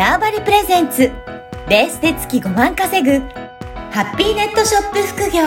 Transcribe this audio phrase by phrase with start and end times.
[0.00, 1.12] ターバリプレゼンツ
[1.68, 3.18] レースで月5万稼ぐ
[3.90, 5.42] ハッピーネットショップ副業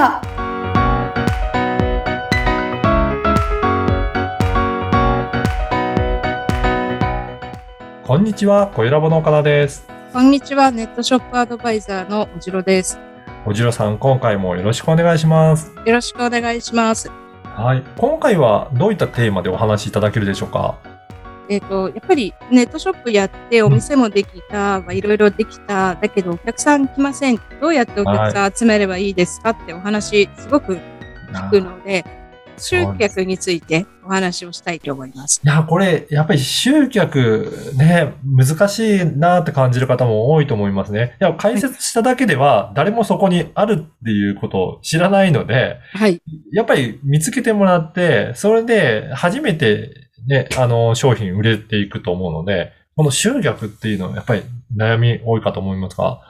[8.06, 9.88] こんにちは、小ラボの岡田です。
[10.14, 13.00] こんにちは、ネットショップアドバイザーのおじろです。
[13.48, 15.74] おじろさん、今回もよろしくお願いします。
[15.84, 17.10] よろしくお願いします。
[17.44, 17.84] はい。
[17.98, 20.93] 今回はどういったテーマでお話しいただけるでしょうか？
[21.50, 27.40] えっ、と、やっぱりネットショップやってお店もできた、まあいろいろできた、だけどお客さん来ません。
[27.62, 30.78] どうやってお客さん集めればいいですかってお話、すごく
[31.34, 32.06] 聞くので、
[32.58, 35.42] 集客についてお話をしたいと思います。
[35.44, 41.18] いや、これ、やっぱり集客ね、難しいなって感じる方も多いと思いますね。
[41.20, 46.22] いや、解説しただけでは、誰もそこにあるっていうことを知らないので、はい。
[46.52, 54.44] やっぱり見つけてもらって、それで初めてね、あの、商品売れていくと思うので、この集客っていうのはやっぱり
[54.76, 56.22] 悩み多いかと思いますが、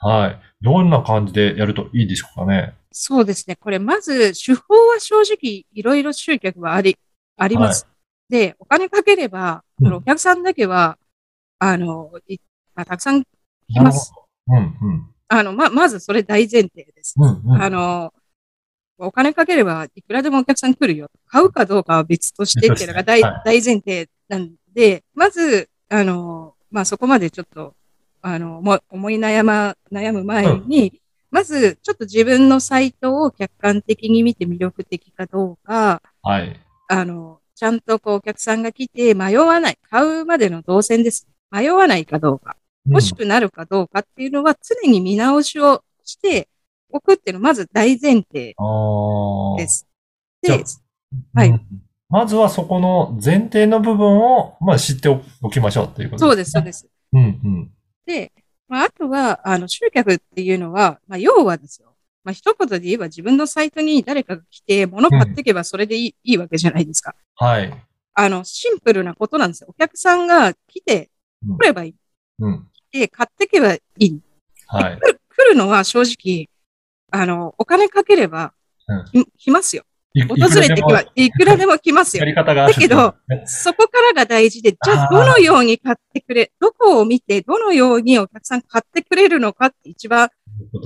[0.00, 0.40] はい。
[0.62, 2.74] どんな感じでやるといいでしょうかね？
[2.92, 3.56] そうですね。
[3.56, 6.96] これ、まず、手法は正直、いろいろ集客はあり、
[7.36, 7.86] あります。
[8.28, 10.98] で、お金かければ、うんお客さんだけは、
[11.60, 12.38] あの、い
[12.74, 13.26] あたくさん来
[13.80, 14.12] ます。
[14.46, 14.86] なるほど。
[14.88, 17.14] うん、あの、ま、まずそれ大前提です。
[17.16, 17.28] うん。
[17.28, 17.62] うん、うん。
[17.62, 18.12] あの、
[18.98, 21.08] お金かければいくらでもお客さん来るよ。
[21.26, 27.74] 買うかどうかは別としてっていうのが大,、はい大前提なんで、まず、あの、まあ、そこまでちょっと、
[28.20, 36.60] あの、も思い悩ま、悩む前に、まず、ちょっと自分のサイトを客観的に見て魅力的かどうか、はい。
[36.88, 41.26] あの、ちゃんとこうお客さんが来て迷わない、買うまでの動線です。
[41.50, 42.56] 迷わないかどうか。
[42.88, 46.48] 欲しくなるかどうかっていうのは常に見直しをして
[46.90, 48.54] おくっていうのはまず大前提
[49.56, 49.86] です。
[50.42, 50.52] で、
[51.34, 51.60] はいうん
[52.10, 55.10] まずはそこの前提の部分を、まあ、知って
[55.42, 56.68] おきましょうということそうです、そうすね。
[56.70, 56.88] です。
[57.12, 57.70] うん、うん。
[58.06, 58.32] で、
[58.66, 61.94] まあ、あとは、あの、集客っていうのは、まあ、要はですよ。
[62.24, 67.14] まあ、一言で言えば自分のサイトに誰かが来て物買っていけばそれでいい,、いいわけじゃないですか。
[67.36, 67.72] はい。
[68.14, 69.68] あの、シンプルなことなんですよ。
[69.70, 71.10] お客さんが来て、
[71.46, 71.94] うん来ればいい。
[72.40, 72.68] うん。
[72.90, 74.20] で、買っていけばいい。
[74.66, 74.98] はい。
[74.98, 76.48] 来るのは正直、
[77.10, 78.52] あの、お金かければ、
[79.12, 79.84] うんき来ますよ。
[80.14, 82.26] い訪れてきば、いくらでも来ますよや。
[82.26, 83.14] り方がだけど、
[83.44, 90.30] そこからが大事で、じゃあどのように買ってくれ、どこを見て、どのようにお客さん買ってくれるのかって一番、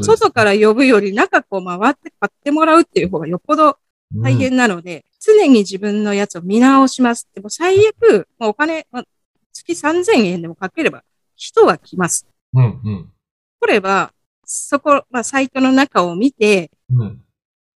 [0.02, 3.78] 外から呼ぶより中こう回って買ってもらうっていう方がよっぽど
[4.22, 7.28] 大変なので、常に自分のやつを見直します。
[7.34, 9.04] でも最悪、まあお金、まあ
[9.52, 11.04] 月3000円でもかければ
[11.36, 12.26] 人は来ます。
[12.54, 13.12] うん、うん。
[13.60, 14.12] 来れば、
[14.44, 17.22] そこ、まあサイトの中を見て、うん。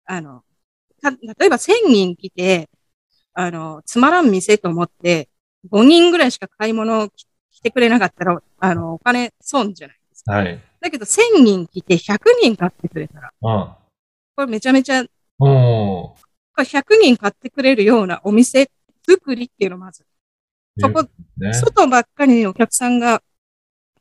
[0.05, 0.43] あの、
[1.01, 2.69] た、例えば1000人来て、
[3.33, 5.29] あの、つまらん店と思って、
[5.69, 10.33] 5人ぐらいしか買い物をき来てくれなかったら、あの、お金損じゃないですか。
[10.33, 10.61] はい。
[10.81, 13.75] だけど1000人来て100人買ってくれたら、うん。
[14.35, 15.03] これめちゃめちゃ、
[15.39, 16.23] おー
[16.57, 18.69] 100人買ってくれるようなお店
[19.07, 20.05] 作りっていうのをまず、
[20.79, 21.03] そこ、
[21.37, 21.53] ね。
[21.53, 23.21] 外ばっかりにお客さんが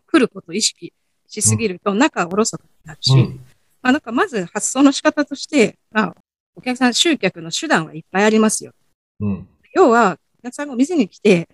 [0.06, 0.93] 来ることを意識
[1.32, 3.41] しすぎると、中おろそかになるし、うん
[3.82, 6.15] まあなんかまず発想の仕方として、まあ、
[6.54, 8.72] お客さん集客の手段はいっぱいありますよ。
[9.19, 9.48] うん。
[9.75, 11.48] 要は、お客さんがお店に来て、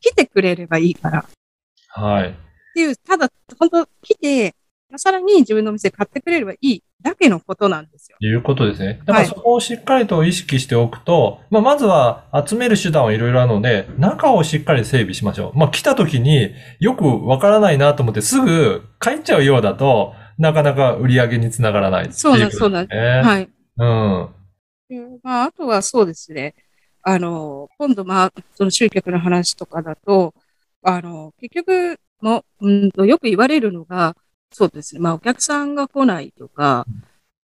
[0.00, 1.20] 来てくれればいいから。
[1.20, 1.24] っ
[1.88, 2.36] はい。
[2.74, 3.28] ていう、ただ、
[3.58, 4.54] 本当来て、
[4.96, 8.16] さらに自分のお店買ってくれればいいだけのことなんですよ。
[8.20, 9.00] いうことですね。
[9.04, 15.58] だからはいそこをしっかりと意識しておくと、まあ、まずは集める手段はいろいろあるので、中をしっかり整備しましょう。
[15.58, 23.22] まあ、来た時によくわからないなと思ってすぐ帰っちゃうようだと、なかなか売り上げにつながらないそうなんことそうなんね。
[23.24, 23.48] はい。
[23.78, 24.28] うん。
[24.88, 26.54] でまあ、あとはそうですね。
[27.02, 30.34] あの、今度、まあ、その集客の話とかだと、
[30.82, 34.16] あの、結局も、うんと、よく言われるのが、
[34.52, 35.00] そうですね。
[35.00, 36.86] まあ、お客さんが来ないとか、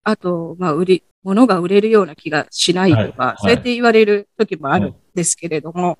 [0.05, 5.99] あと、まあ、売り、物が売れるような気がしないとか、はいそうやって言われる時もあるんですけれども、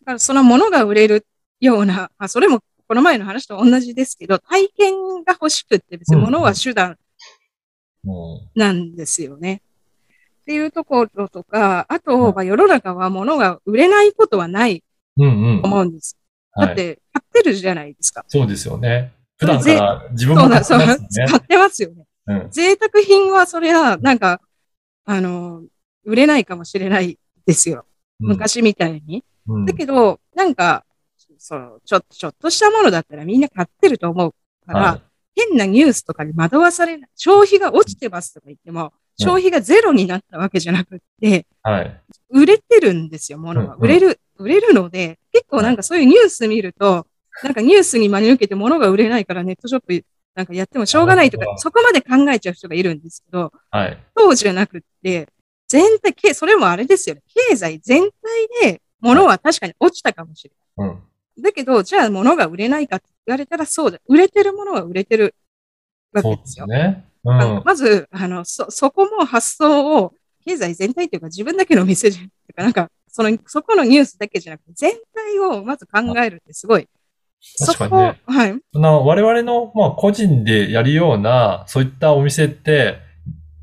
[0.00, 1.26] だからその物が売れる
[1.60, 6.96] ような、まあ、それもこの前の話と同じですけど、体験が欲しくって別に物は手段
[8.02, 9.62] もなんですよね。
[10.42, 14.84] っていうところとか、あうんと、まあ、世の中は物が売れないことはないと。
[15.22, 16.16] 思うんです。
[16.56, 16.72] だはい。
[16.72, 18.24] って、買ってるじゃないですか。
[18.26, 19.12] そうですよね。
[19.40, 21.26] 普段から自分そうだ、も買ってそうだ、ますね。
[21.26, 22.04] 買ってますよね。
[22.26, 22.50] うん。
[22.50, 24.40] 贅沢品はそれは、なんか、
[25.06, 25.62] あの、
[26.04, 27.86] 売れないかもしれないですよ。
[28.18, 29.24] 昔みたいに。
[29.48, 29.64] うん。
[29.64, 30.84] だけど、なんか、
[31.38, 34.34] そう、ちょ、ちょっとしたものだったらみんな買ってると思う
[34.66, 35.02] から、はい
[35.48, 37.10] 変なニュースとかに惑わされない。
[37.16, 42.00] 消費が落ちてますとか言っても、消費がゼロになったわけじゃなくって、はい。
[42.30, 43.76] 売れてるんですよ、物は。
[43.76, 47.06] 売れる、売れるので、結構なんかそういうニュース見ると、
[47.42, 50.04] なんかニュースに真に受けて物が売れないからネットショップ
[50.34, 53.98] なんかやってもしょうがないとかそこまで考えちゃう人がいるんですけど、はい。
[54.16, 55.28] そうじゃなくって、
[55.68, 57.22] 全体、けそれもあれですよね。
[57.48, 58.02] 経済全
[58.62, 60.88] 体で物は確かに落ちたかもしれうん。
[60.88, 60.94] な
[61.38, 61.42] い。
[61.42, 63.98] だけど、じゃあ物が売れないかって言われたらそうだ。
[64.06, 65.34] 売れてるものは売れてる
[66.12, 66.66] わけですよ。
[66.66, 67.04] すね。
[67.24, 67.62] うん。
[67.64, 76.88] まず、あの、そ、そこも発想を、経済全体というか自分だけの店じゃ、てかなんか、その、そこのニュースだけじゃなくて、全体をまず考えるってすごい。
[77.66, 78.54] 確かにねはい。
[78.72, 82.98] そんな我々の、まあ、個人でやるような、そういったお店って、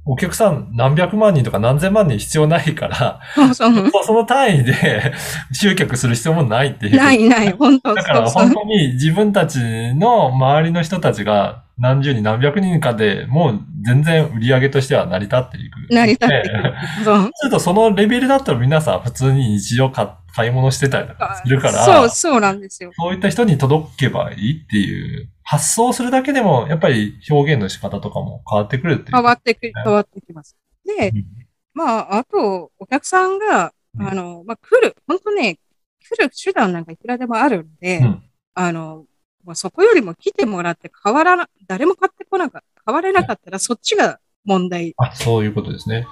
[0.09, 3.19] お客さん何百万人とか何千万人必要ないから、
[3.53, 3.69] そ
[4.13, 4.73] の単位で
[5.51, 6.97] 集客する必要もないっていう。
[6.97, 8.53] ないない、本当だから本。
[8.53, 9.59] 当に自分たち
[9.95, 15.93] の周りの人たちが何十人何百人かでもう全然売り上げとしては成り立っていく。
[15.93, 16.73] 成り立ってく ねる。
[17.03, 17.29] そう。
[17.33, 20.07] するとそのレベルだったら皆さん普通に日常買
[20.37, 22.91] 買い物してたりとかするから、そう、そうなんですよ。
[22.95, 29.15] そういった人に届けばいいっていう、発想するだけでも、やっぱり表現の仕方とかも変わってくるっていう。
[29.15, 30.57] 変わってく、変わってきます。
[30.85, 31.25] でうん、
[31.73, 35.57] まあ、あと、お客さんが、うんあの、まあ、来る、本当ね、
[36.03, 38.23] 来る手段なんかいくらでもあるんで、うん
[38.55, 39.05] あの、
[39.45, 44.95] まあ、そこよりも来てもらって変わらな、誰も買ってこなかった、買われなかったらそっちが問題。
[44.97, 46.07] あ、そういうことですね。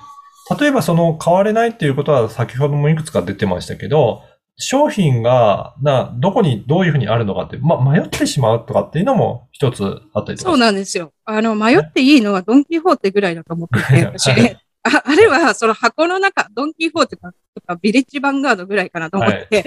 [0.57, 4.23] 例えばその変われないっていうことは先ほどもいくつか出てましたけど、
[4.57, 10.51] 商品が、な、どこにどういうふうにあるのかって、ま、迷ってしまうとかっていうのも一つあったりとか。
[10.51, 11.11] そうなんですよ。
[11.25, 14.31] あの、迷っていいのはドンキホーテぐらいだと思ってて、私。
[14.31, 17.31] はいああれは、その箱の中、ドンキホーテと
[17.65, 19.63] か、ビレッジヴァンガードぐらいかなと思って、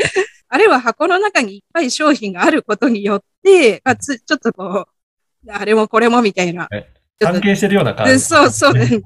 [0.48, 4.86] あれは箱の中にいっぱい商品があることによって、あつちょっとこ
[5.44, 6.68] う、あれもこれもみたいな。
[7.18, 9.02] 関係してるような感じ、そうそうですね。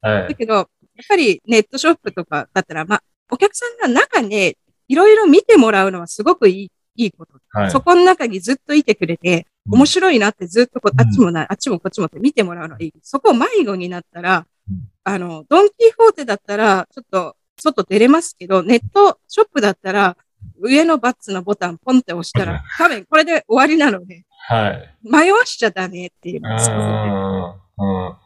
[0.00, 0.28] はい。
[0.28, 0.66] だけど、やっ
[1.08, 3.02] ぱりネットショップとかだったら、まあ、
[3.32, 4.56] お客さんが中で
[4.90, 7.38] いろいろ見てもらうのはすごくいい、いいこと。
[7.50, 7.70] はい。
[7.70, 12.92] そこの中にずっといてくれて、うん面白いなってずっとこあっちもな、あっちもこっちもって見てもらうのはいい。
[13.02, 20.16] そこを迷子になったらうん、あの、ドンキホーテだったら、ちょっと、外出れますけど、ネットショップだったら、
[20.58, 24.96] 上のバッツのボタンポンって押したら、 多分これで終わりなので、はい。
[25.02, 26.70] 迷わしちゃダメっていうす。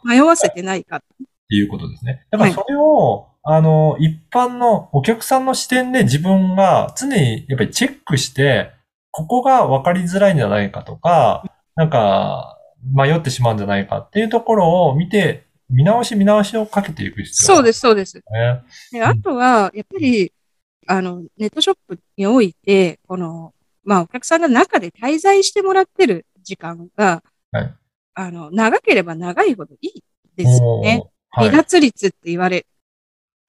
[0.04, 0.96] 迷わせてないか。
[0.98, 1.00] っ
[1.48, 2.26] ていうことですね。
[2.30, 8.72] だからそれを、あの、一般のお客さんの視点で自分が常にやっぱりチェックして、
[9.10, 11.44] ここが分かりづらいんじゃないかとか、
[11.76, 12.58] なんか
[12.94, 18.16] 迷ってしまうんじゃないかっていうところを見て、見直し見直しをかけていく必要そうです、そうです。
[18.16, 18.62] ね。
[18.92, 20.32] で、あとは、やっぱり、
[20.86, 23.52] あの、ネットショップにおいて、この、
[23.84, 27.74] まあ、お客さんが中で滞在してもらってる時間が、はい
[28.14, 30.02] あの、長ければ長いほどいい
[30.36, 31.02] ですよね。
[31.30, 32.64] 離脱率って言われ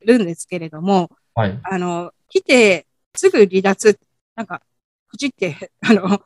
[0.06, 1.60] るんですけれども、はい。
[1.64, 2.86] あの、来て
[3.16, 4.00] すぐ離脱、
[4.36, 4.62] なんか、
[5.08, 6.22] くじって、 あの、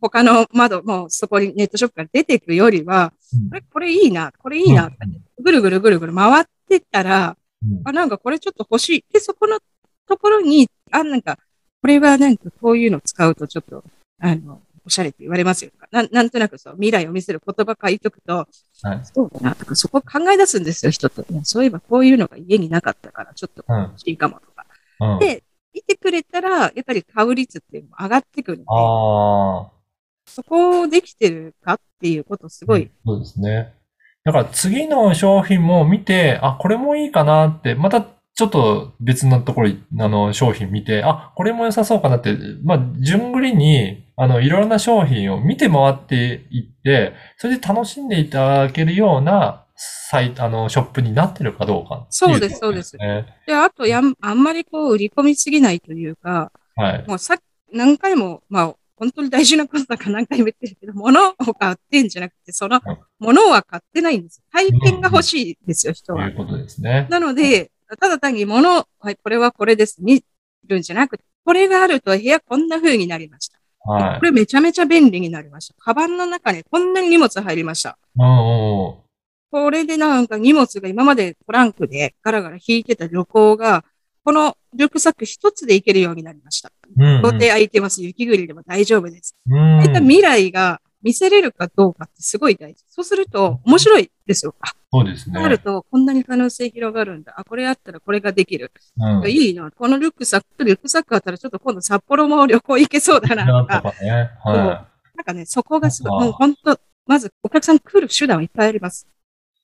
[0.00, 4.90] 他の窓、もうそこにネットショップから出ていくよりは、うんこれ、これいいな、これいいな、
[5.38, 9.04] ぐるぐるぐるぐる回ってったら、うんあ、なんかこれちょっと欲しい。
[9.12, 9.58] で、そこの
[10.08, 11.38] ところに、あ、なんか、
[11.82, 13.84] これはなんかこういうの使うとちょっと、
[14.18, 15.86] あの、おしゃれって言われますよとか。
[15.92, 18.46] なんなんとなくそう、未来を見せる言葉書いとくと、
[18.82, 21.24] はいそうだなとか、そこ考え出すんですよ、人と。
[21.44, 23.82] そういえばこういうのが家になかったから、ちょっとうん。
[23.82, 24.66] 欲しいかもとか。
[25.00, 25.18] うん。
[25.20, 29.80] で見てくれたら、やっぱり買う率っていうのも上がってくるので。
[30.26, 33.72] そこできてるかっていうことすごい、そうですね。
[34.24, 53.24] だから次の商品も見て、あ、これもいいかなって、またちょっと別なところ、あの、商品見て、あ、これも良さそうかなって、まあ、順繰りに、あの、いろいろな商品を見て回っていって、それで楽しんでいただけるような、サイト、あの、ショップになってるかどうかっていそうですそうですね。
[53.46, 57.04] で、あとやん、あんまりこう、売り込みすぎないというか、はい。
[57.08, 57.38] もうさ
[57.72, 64.42] 何回も、まあ、本当に大事なことだから何回も言ってるけど、物を買ってんじゃなくて、そのうん、物は買ってないんです。
[64.52, 66.36] 体験が欲しいですよ、人はという。
[66.36, 67.06] ことですね。
[67.08, 70.22] なので、ただ単に物、はい、これはこれです、見
[70.68, 73.59] るんじゃなくて、これがあると部屋こんな風になりました。
[73.84, 74.18] はい。
[74.18, 75.74] これめちゃめちゃ便利になりました。
[75.78, 77.98] カバンの中にこんなに荷物入りました。
[79.50, 83.84] これでなんか荷物が今までトランクでガラガラ引いてた旅行が、
[84.22, 86.70] このリュックサック一つで行けるようになりました。
[86.96, 87.04] うん。
[87.04, 88.02] うん到底空いてます。
[88.02, 89.36] 雪国でも大丈夫です。
[89.46, 89.82] うん。
[89.82, 92.84] そういった未来が見せれるかどうかってすごい大事。
[92.88, 94.54] そうすると面白いですよ。
[94.60, 95.40] あ、そうですね。
[95.40, 97.34] あるとこんなに可能性広がるんだ。
[97.36, 98.70] あ、これあったらこれができる。
[98.98, 99.30] うん。
[99.30, 99.70] いいな。
[99.70, 103.82] このリュックサック、リュックサックあったらちょっと今度札幌も旅行行けそうだなととか。
[103.82, 104.30] かね。
[104.44, 106.22] はなんかね、そこがすごい。
[106.22, 109.06] あもう本当まずお客さん来る手段はいっぱいあります。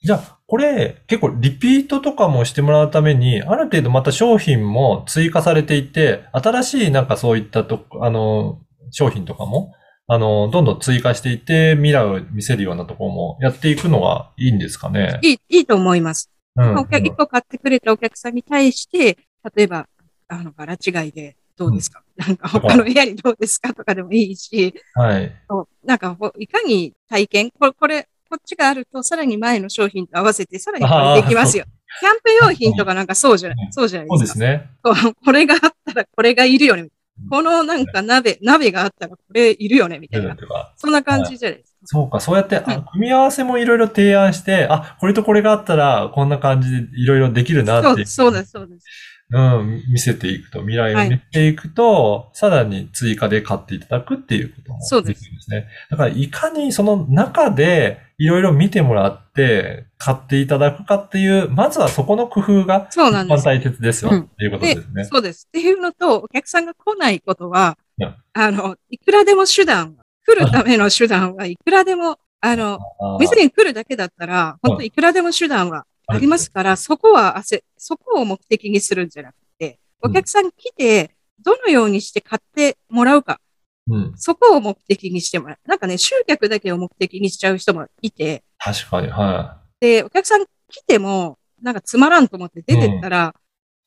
[0.00, 0.06] い。
[0.06, 9.72] じゃあ、これ、結構リピートとかもしてもらうために、ある程度また商品も追加されていて、新しいなんかそういったと、あの、商品とかも、
[10.08, 15.18] あの、どんどん追加していって、未来を見せるようなところもやっていくのがいいんですかね？
[15.22, 16.30] いい、いいと思います。
[16.54, 16.78] うん。
[16.78, 19.18] お客一個買ってくれたお客さんに対して、
[19.56, 19.88] 例えば、
[20.28, 25.32] あの、柄違いでどうですか、なんか他の部屋にどうですかとかでもいいし、はい。
[25.84, 31.64] なんかほ、いかに体験、これ、これ、こっちがあると、さらに前の商品と合わせて、さらにこれできますよ。
[32.00, 34.26] キャンプ用品とかなんかそうじゃない、そうじゃないそうでか。
[34.26, 34.70] ですすね。
[35.24, 36.88] これがあったらこれがいるよね。
[37.28, 40.36] このなんか鍋、鍋があったらこれいるよね、みたいな。
[40.76, 41.76] そんな感じじゃないですか。
[41.84, 48.04] そうか、そうやって、あうん組み合わせもいろいろ提案して、あ、これとこれがあったら、こんな感じでいろいろできるなって。
[48.04, 48.86] そう、そうです、そうです。
[49.28, 55.66] うん、見せていくと、未来をはい見ていくと、さらに追加で買っていただくっていうこともそうできるんですね。
[55.90, 63.44] だから、いかにその中でいろいろ見てもらって、買っていただくかっていう、まずはそこの工夫がそうなんです。
[63.44, 64.20] 大切ですよ、うん。
[64.20, 65.04] っていうことですね。
[65.04, 65.46] そうです。
[65.48, 71.56] っていうのと、お客さんが来ないことはうん、あの、いくらでも手段は、来るための手段はい。
[71.56, 72.78] くらでも、あの、
[73.20, 81.10] 店に来るだけだったら、本当いくらでも手段はありますから、そこは焦、そこを目的にするんじゃなくて、お客さん来て、
[81.42, 83.40] どのようにして買ってもらうか、
[83.88, 84.14] うん。
[84.16, 85.68] そこを目的にしてもらう。
[85.68, 93.34] なんかね、集客だけを目的にしちゃう人もいて、確かに、はで、お客さん来ても、なんかつまらんと思って出てったら、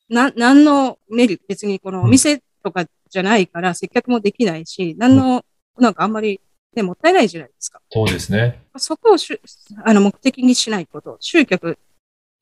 [0.08, 5.44] な、なんのメリット、別にこのお店とかじゃないから接客もできないし、なんの、
[5.78, 6.40] なんかあんまり、
[6.74, 7.78] ね、もったいないじゃないですか。
[7.78, 7.82] い。
[7.90, 8.62] そうですね。
[8.76, 9.40] そこをしゅ
[9.84, 11.78] あの目的にしないこと、集客、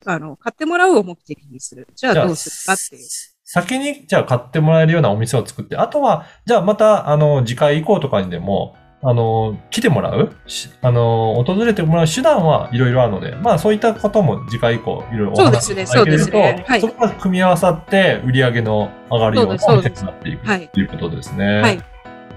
[0.05, 1.87] あの、買ってもらうを目的にする。
[1.95, 3.07] じゃあどうするかっていう。
[3.51, 10.35] 先に、じゃあ買ってもらえるようなお店を作って、あとは、じゃあまた、あの、次回以降とかにでも、あの、来てもらう？
[10.45, 21.61] しあの、訪れてもらう手段はいろいろあるので、まあそういったことも次回以降、いろいろお話しいただけると、そうですねそうですねはいそこが組み合わさって、売り上げの上がるようななっていくはいということですね。
[21.61, 21.79] はい。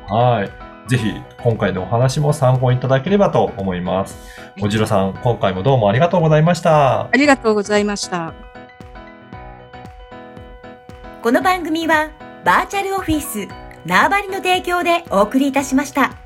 [0.09, 0.89] はい。
[0.89, 4.17] ぜひ、今回のお話も参考にいただければと思います。
[4.63, 7.03] おじろさん、今回もどうもありがとうございました。
[7.03, 8.52] ありがとうございました。
[11.23, 12.11] この番組は
[12.45, 13.47] バーチャルオフィス
[13.87, 16.22] 縄張りの提供でお送りいたしました。